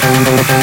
Thank 0.00 0.50
you. 0.52 0.57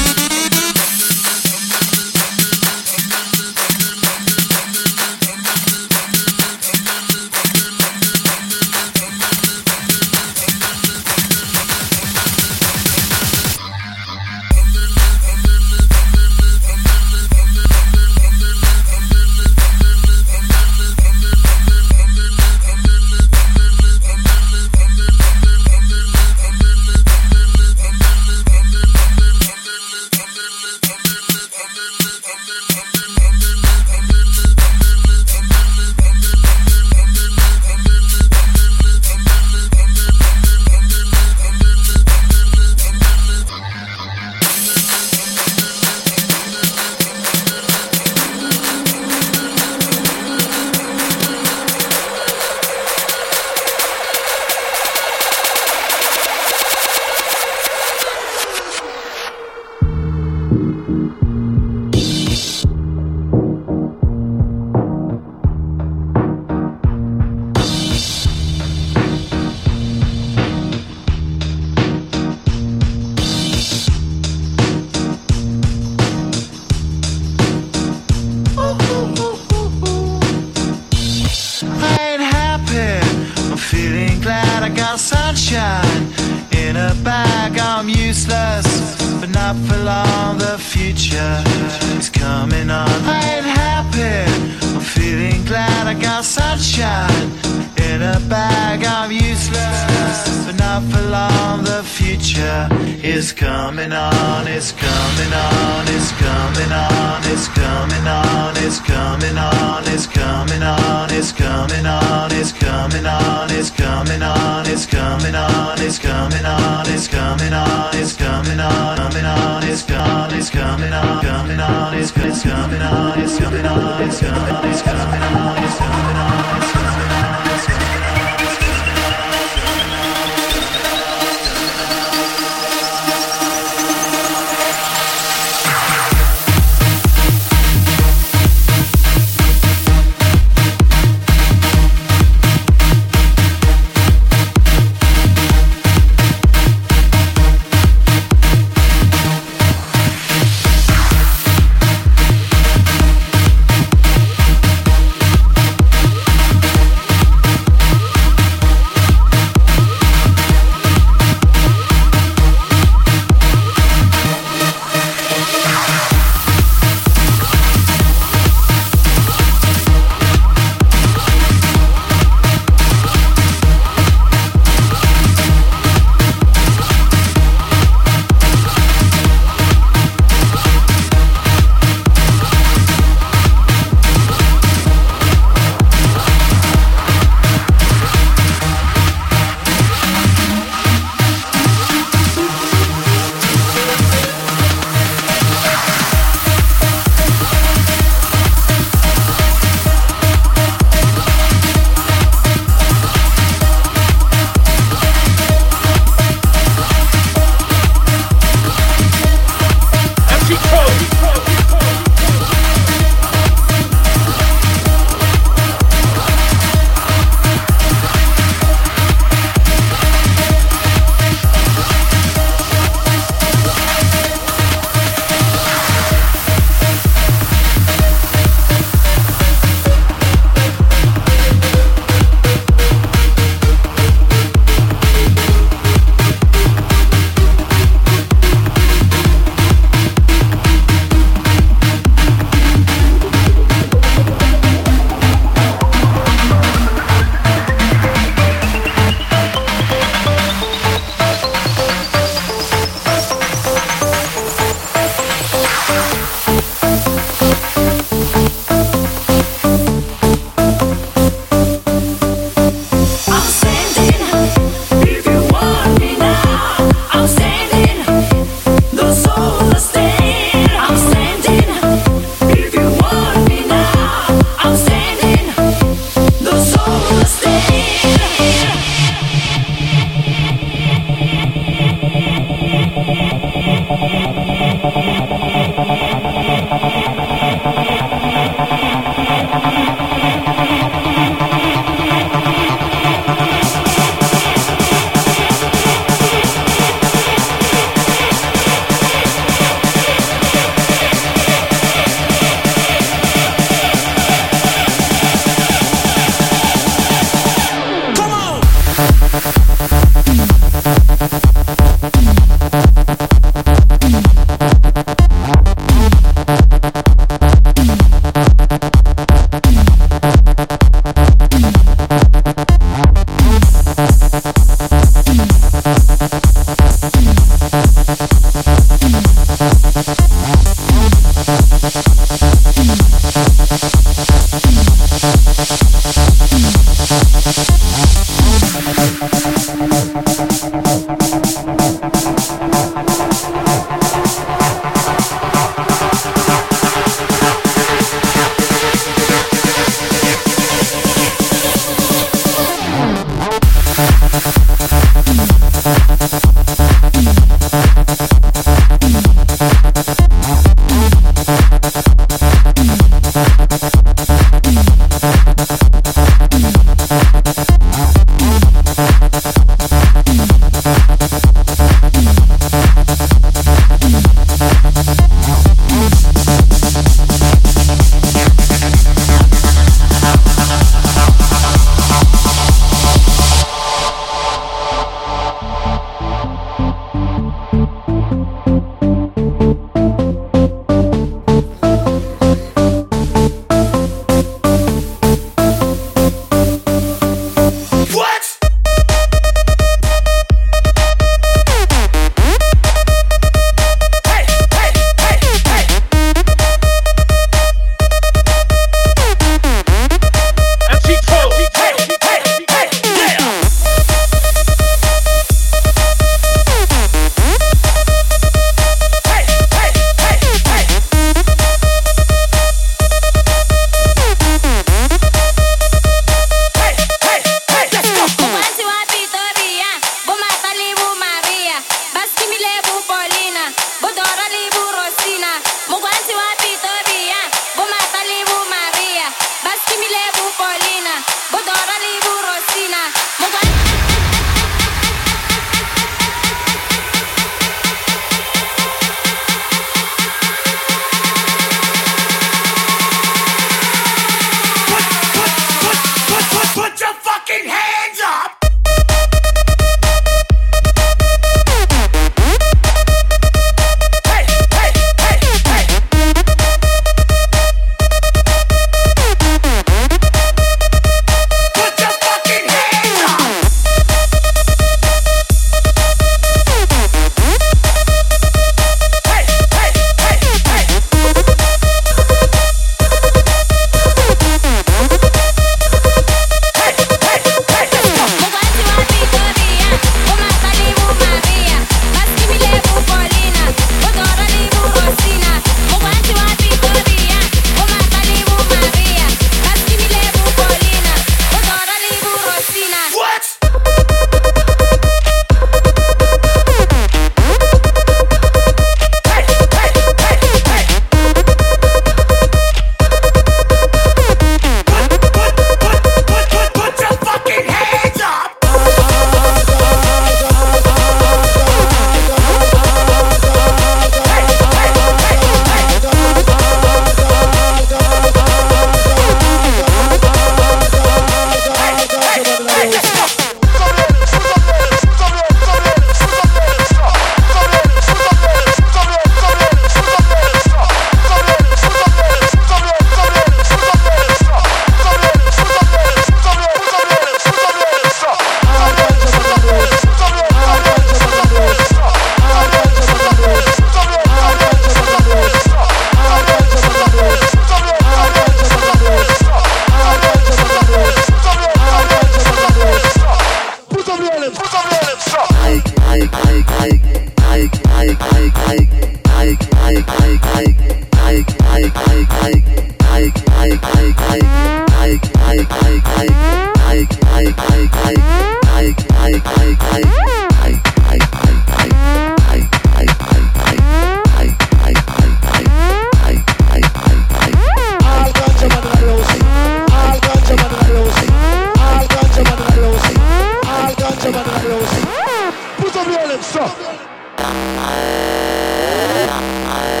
Bye. 599.41 600.00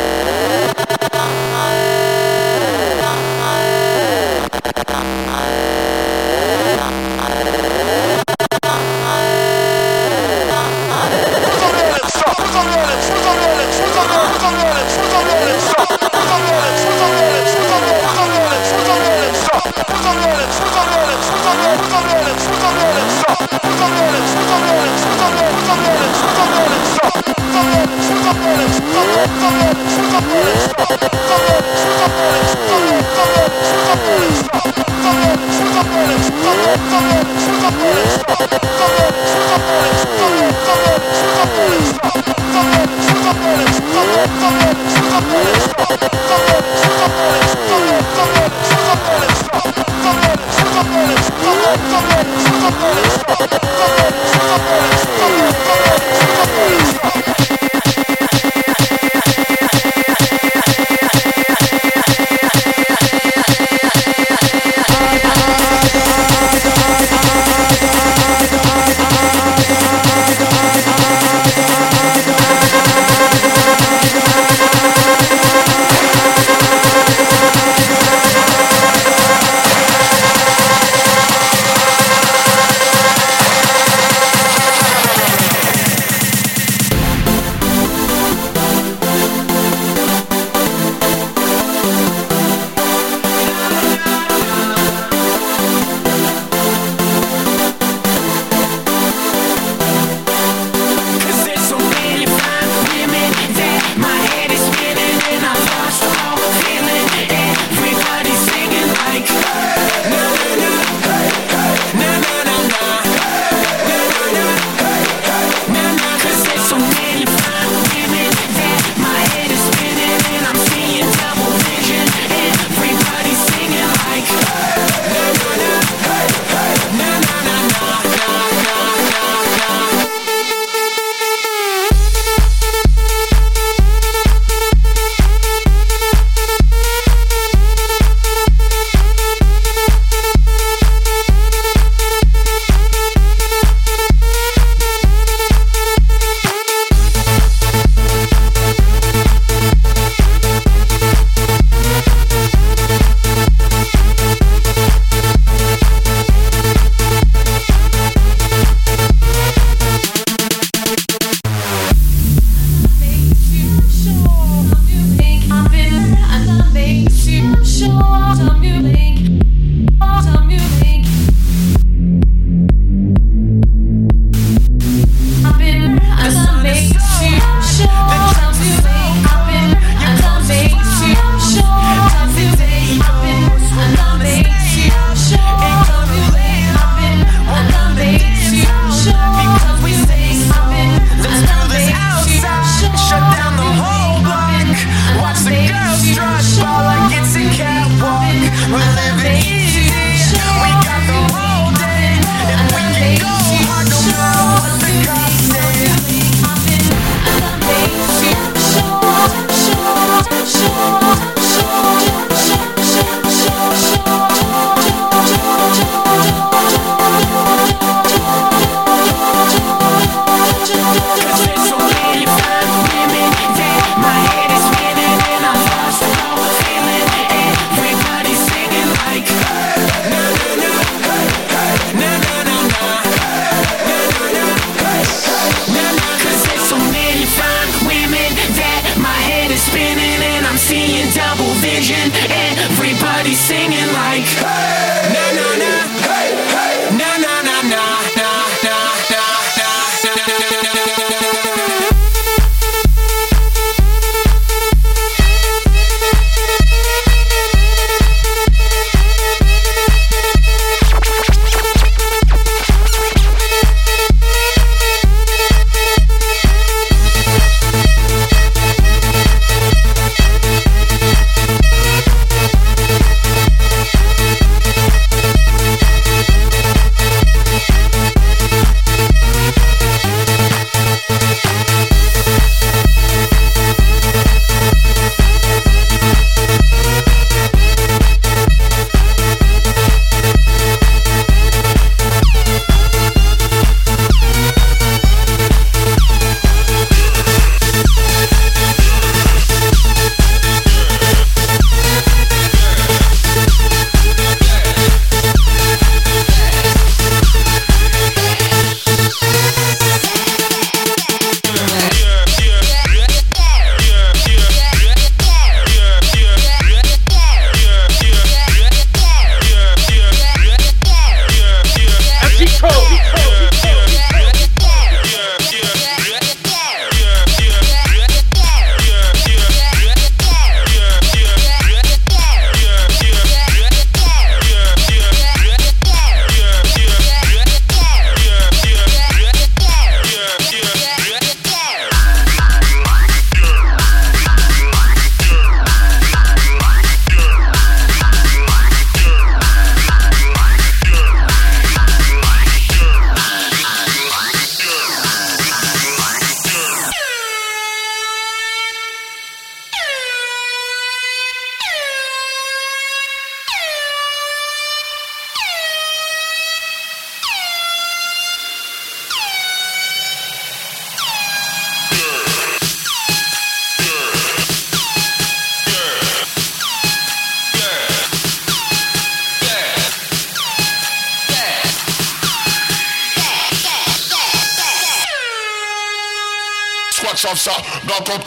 Of 387.41 387.53
ça, 387.53 387.57
dans 387.87 388.03
ton 388.03 388.19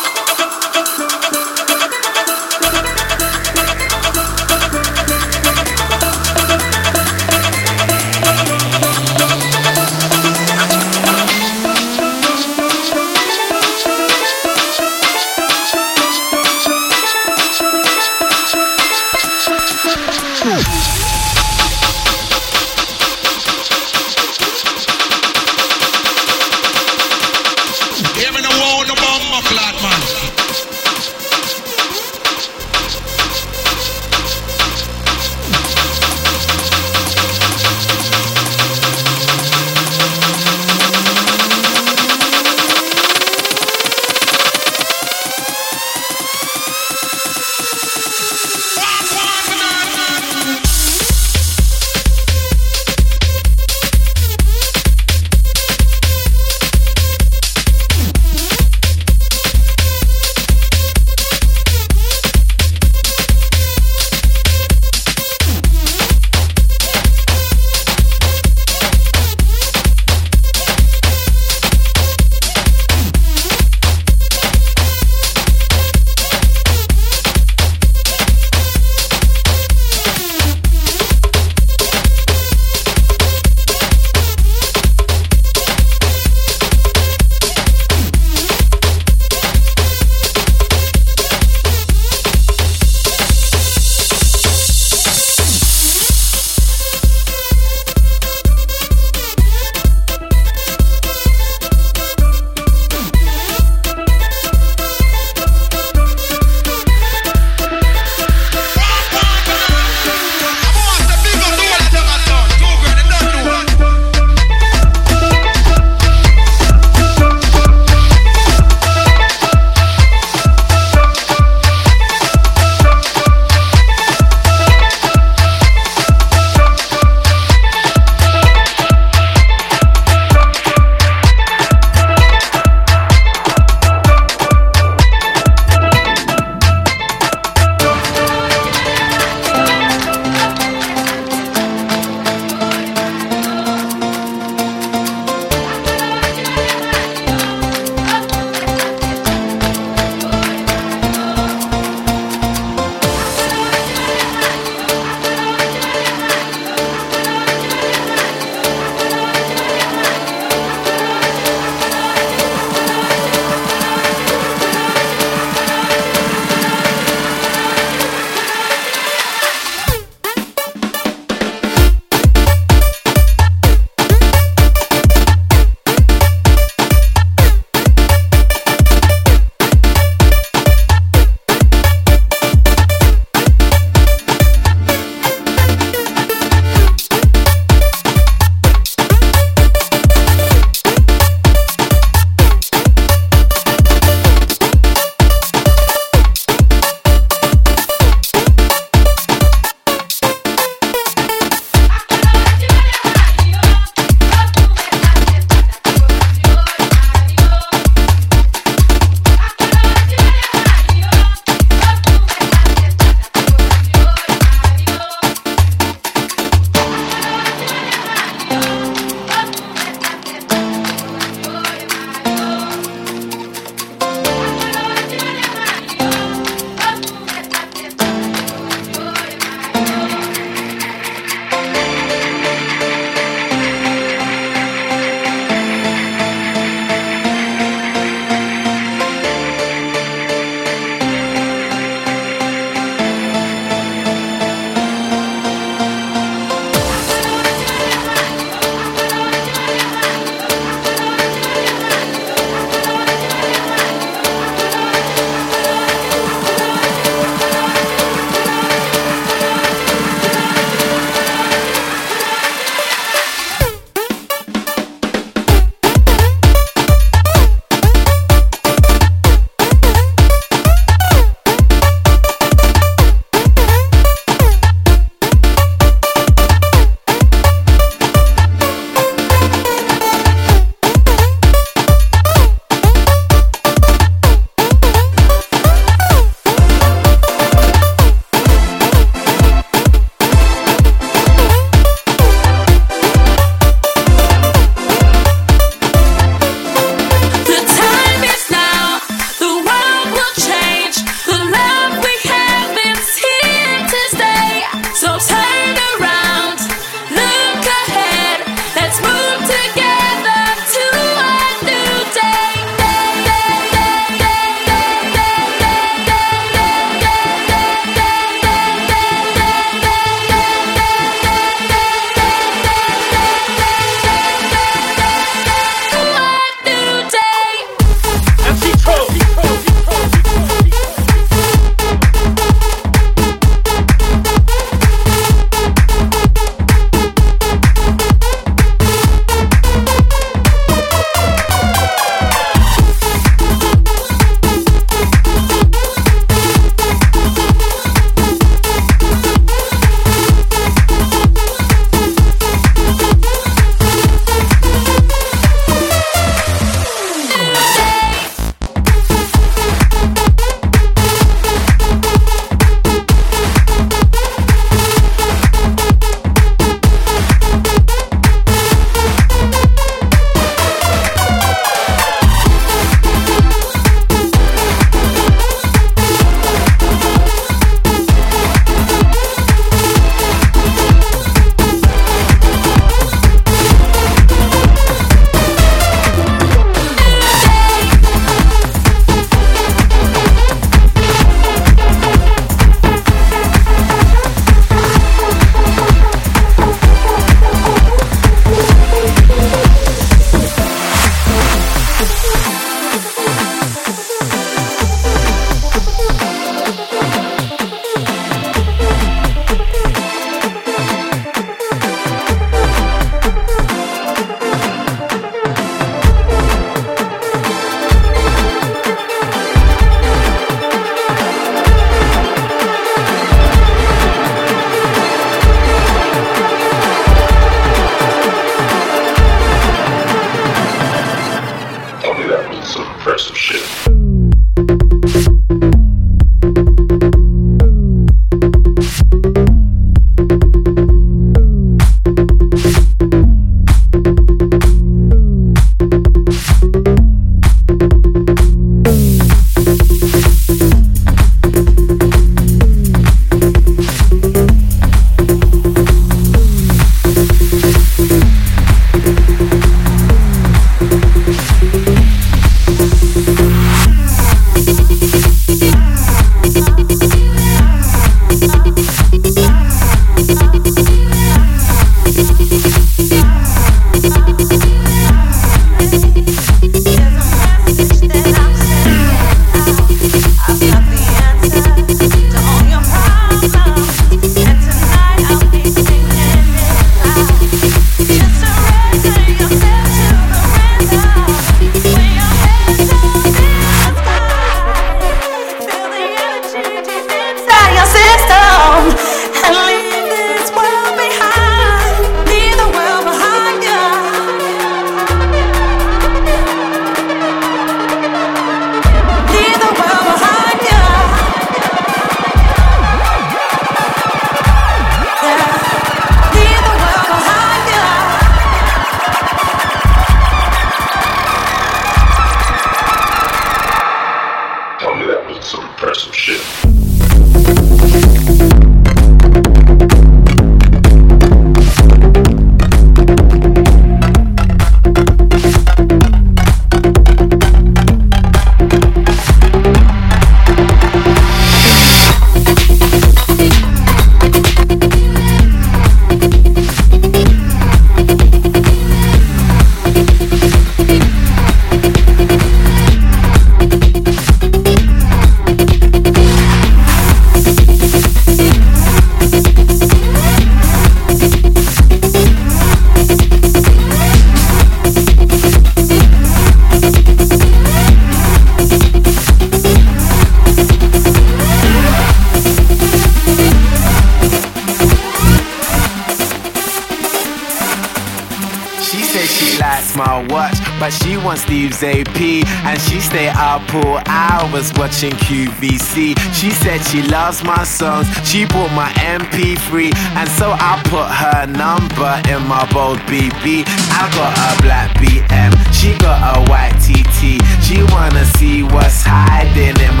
watching 585.01 585.17
QVC. 585.25 586.17
She 586.33 586.51
said 586.51 586.81
she 586.81 587.01
loves 587.03 587.43
my 587.43 587.63
songs, 587.63 588.07
she 588.27 588.45
bought 588.45 588.71
my 588.73 588.89
MP3. 588.97 589.93
And 590.15 590.29
so 590.29 590.51
I 590.51 590.81
put 590.85 591.07
her 591.09 591.47
number 591.47 592.21
in 592.29 592.47
my 592.47 592.67
bold 592.71 592.99
BB. 593.09 593.63
I 593.65 594.09
got 594.13 594.33
a 594.37 594.61
black 594.61 594.91
BM, 594.97 595.51
she 595.73 595.97
got 595.97 596.37
a 596.37 596.49
white 596.49 596.77
TT. 596.81 597.41
She 597.63 597.83
wanna 597.93 598.25
see 598.37 598.63
what's 598.63 599.03
hiding 599.03 599.79
in 599.79 599.95
my 599.97 600.00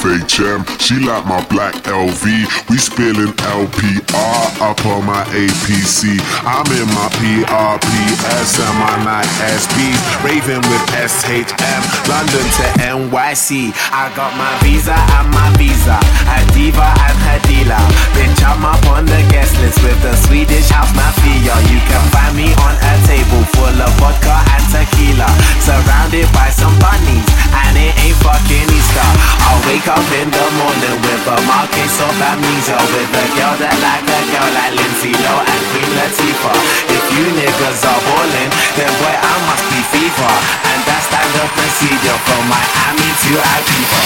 FHM, 0.00 0.64
she 0.80 0.96
like 1.04 1.26
my 1.28 1.44
black 1.52 1.76
LV. 1.84 2.24
We 2.72 2.76
spilling 2.80 3.36
LPR 3.36 4.48
up 4.64 4.80
on 4.88 5.04
my 5.04 5.20
APC. 5.28 6.16
I'm 6.40 6.64
in 6.72 6.88
my 6.96 7.08
PRPS 7.20 8.64
and 8.64 8.76
my 8.80 8.96
Nike 9.04 9.28
SB. 9.60 9.76
Raving 10.24 10.64
with 10.72 10.84
SHM, 10.96 11.82
London 12.08 12.46
to 12.48 12.66
NYC. 12.80 13.76
I 13.92 14.08
got 14.16 14.32
my 14.40 14.48
visa 14.64 14.96
and 14.96 15.28
my 15.36 15.52
visa. 15.60 16.00
A 16.32 16.48
diva 16.56 16.80
and 16.80 17.18
her 17.28 17.40
dealer. 17.44 17.84
Bitch, 18.16 18.40
I'm 18.40 18.64
up 18.64 18.80
on 18.96 19.04
the 19.04 19.20
guest 19.28 19.52
list 19.60 19.84
with 19.84 20.00
the 20.00 20.16
Swedish 20.24 20.72
house 20.72 20.88
mafia. 20.96 21.52
You 21.68 21.76
can 21.84 22.04
find 22.08 22.32
me 22.32 22.48
on 22.64 22.72
a 22.72 22.94
table 23.04 23.44
full 23.52 23.76
of 23.76 23.92
vodka 24.00 24.32
and 24.32 24.64
tequila. 24.72 25.28
Surrounded 25.60 26.24
by 26.32 26.48
some 26.48 26.72
bunnies, 26.80 27.28
and 27.52 27.76
it 27.76 27.92
ain't 28.00 28.16
fucking 28.24 28.64
Easter. 28.64 29.08
I'll 29.44 29.60
wake 29.68 29.89
up 29.90 30.06
in 30.14 30.30
the 30.30 30.46
morning 30.54 30.98
with 31.02 31.26
a 31.26 31.38
market 31.50 31.90
of 32.06 32.14
amnesia. 32.14 32.78
With 32.94 33.10
a 33.10 33.24
girl 33.34 33.54
that 33.58 33.74
like 33.82 34.06
a 34.06 34.20
girl 34.30 34.50
like 34.54 34.74
Lindsay 34.78 35.10
Low 35.18 35.38
and 35.42 35.62
Queen 35.74 35.90
Latifah. 35.98 36.58
If 36.94 37.04
you 37.18 37.26
niggas 37.34 37.82
are 37.90 38.00
ballin', 38.06 38.50
then 38.78 38.92
boy, 39.02 39.16
I 39.18 39.34
must 39.50 39.64
be 39.66 39.80
fever. 39.90 40.34
And 40.70 40.80
that's 40.86 41.10
standard 41.10 41.50
procedure 41.58 42.18
from 42.22 42.42
Miami 42.46 43.10
to 43.10 43.32
Ibiza. 43.42 44.02